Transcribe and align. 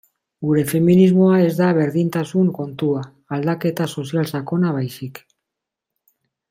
Gure 0.45 0.61
feminismoa 0.69 1.35
ez 1.49 1.51
da 1.59 1.67
berdintasun 1.79 2.49
kontua, 2.61 3.05
aldaketa 3.39 3.89
sozial 3.97 4.35
sakona 4.37 4.73
baizik. 4.79 5.25